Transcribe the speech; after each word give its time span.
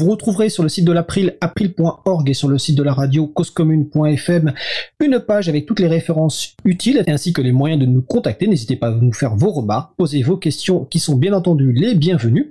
Vous 0.00 0.12
retrouverez 0.12 0.48
sur 0.48 0.62
le 0.62 0.70
site 0.70 0.86
de 0.86 0.92
l'April, 0.92 1.36
april.org 1.42 2.30
et 2.30 2.32
sur 2.32 2.48
le 2.48 2.56
site 2.56 2.74
de 2.74 2.82
la 2.82 2.94
radio 2.94 3.26
causecommune.fm 3.26 4.54
une 4.98 5.20
page 5.20 5.50
avec 5.50 5.66
toutes 5.66 5.80
les 5.80 5.88
références 5.88 6.54
utiles 6.64 7.04
ainsi 7.06 7.34
que 7.34 7.42
les 7.42 7.52
moyens 7.52 7.78
de 7.78 7.84
nous 7.84 8.00
contacter. 8.00 8.46
N'hésitez 8.46 8.76
pas 8.76 8.88
à 8.88 8.92
nous 8.92 9.12
faire 9.12 9.36
vos 9.36 9.50
remarques, 9.50 9.92
poser 9.98 10.22
vos 10.22 10.38
questions 10.38 10.86
qui 10.86 11.00
sont 11.00 11.16
bien 11.16 11.34
entendu 11.34 11.72
les 11.72 11.94
bienvenues. 11.94 12.50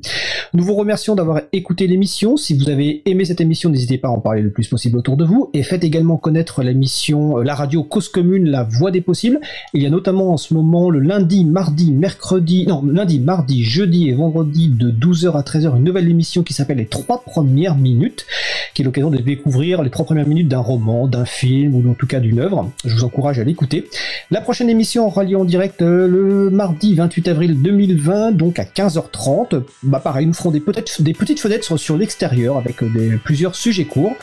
Nous 0.54 0.64
vous 0.64 0.76
remercions 0.76 1.16
d'avoir 1.16 1.42
écouté 1.52 1.88
l'émission. 1.88 2.38
Si 2.38 2.56
vous 2.56 2.70
avez 2.70 3.02
aimé 3.10 3.26
cette 3.26 3.42
émission, 3.42 3.70
n'hésitez 3.70 3.98
pas 3.98 4.10
à 4.10 4.12
en 4.12 4.20
parler 4.20 4.42
le 4.42 4.52
plus 4.52 4.68
possible 4.68 4.98
autour 4.98 5.18
de 5.18 5.26
vous 5.26 5.50
et 5.54 5.64
faites 5.64 5.84
également 5.84 6.18
connaître 6.18 6.64
l'émission, 6.64 7.40
euh, 7.40 7.44
la 7.44 7.56
radio 7.56 7.84
Cause 7.84 8.10
Commune, 8.10 8.50
la 8.50 8.64
voix 8.64 8.92
des 8.92 9.02
possibles. 9.02 9.40
Il 9.74 9.82
y 9.82 9.86
a 9.86 9.90
notamment 9.90 10.34
en 10.34 10.38
ce 10.38 10.54
moment 10.54 10.90
le 10.90 11.00
lundi, 11.00 11.46
mardi, 11.46 11.92
mercredi, 11.92 12.66
non, 12.68 12.84
lundi, 12.84 13.20
mardi, 13.20 13.64
jeudi 13.64 14.10
et 14.10 14.14
vendredi 14.14 14.70
de 14.70 14.92
12h 14.92 15.34
à 15.34 15.42
13h 15.42 15.78
une 15.78 15.84
nouvelle 15.84 16.10
émission 16.10 16.44
qui 16.44 16.54
s'appelle 16.54 16.78
les 16.78 16.88
trois 16.88 17.24
premières 17.40 17.78
minutes, 17.78 18.26
qui 18.74 18.82
est 18.82 18.86
l'occasion 18.86 19.10
de 19.10 19.18
découvrir 19.18 19.82
les 19.82 19.90
trois 19.90 20.04
premières 20.04 20.28
minutes 20.28 20.50
d'un 20.50 20.60
roman, 20.60 21.08
d'un 21.08 21.24
film 21.24 21.74
ou 21.74 21.90
en 21.90 21.94
tout 21.94 22.06
cas 22.06 22.20
d'une 22.20 22.40
œuvre. 22.40 22.70
Je 22.84 22.94
vous 22.94 23.06
encourage 23.06 23.40
à 23.40 23.46
l'écouter. 23.46 23.88
La 24.30 24.42
prochaine 24.42 24.70
émission 24.70 25.08
aura 25.08 25.24
lieu 25.24 25.38
en 25.38 25.46
direct 25.46 25.82
euh, 25.82 26.06
le 26.06 26.50
mardi 26.50 26.96
28 26.96 27.30
avril 27.30 27.62
2020, 27.62 28.34
donc 28.34 28.60
à 28.60 28.64
15h30. 28.64 29.62
Bah 29.84 30.02
pareil, 30.04 30.26
nous 30.26 30.34
ferons 30.34 30.52
des, 30.52 30.62
des 31.00 31.14
petites 31.14 31.40
fenêtres 31.40 31.78
sur 31.78 31.96
l'extérieur 31.96 32.58
avec 32.58 32.84
euh, 32.84 33.18
plusieurs 33.24 33.56
sujets 33.56 33.86
courts. 33.86 34.16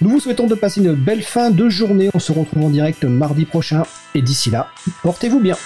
Nous 0.00 0.10
vous 0.10 0.18
souhaitons 0.18 0.48
de 0.48 0.56
passer 0.56 0.80
une 0.80 0.94
belle 0.94 1.22
fin 1.22 1.52
de 1.52 1.68
journée. 1.68 2.10
On 2.12 2.18
se 2.18 2.32
retrouve 2.32 2.64
en 2.64 2.70
direct 2.70 3.04
mardi 3.04 3.44
prochain. 3.44 3.84
Et 4.16 4.22
d'ici 4.22 4.50
là, 4.50 4.66
portez-vous 5.04 5.38
bien. 5.38 5.56